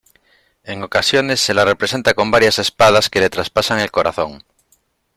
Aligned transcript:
En 0.63 0.81
ocasiones, 0.81 1.41
se 1.41 1.53
la 1.53 1.63
representa 1.63 2.15
con 2.15 2.31
varias 2.31 2.57
espadas 2.57 3.07
que 3.11 3.19
le 3.19 3.29
traspasan 3.29 3.79
el 3.81 3.91
corazón. 3.91 4.41